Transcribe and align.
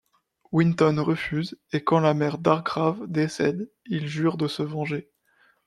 Winton 0.51 0.99
refuse, 0.99 1.59
et 1.73 1.83
quand 1.83 1.99
la 1.99 2.15
mère 2.15 2.39
d'Hargrave 2.39 3.05
décède, 3.05 3.69
il 3.85 4.07
jure 4.07 4.35
de 4.35 4.47
se 4.47 4.63
venger. 4.63 5.11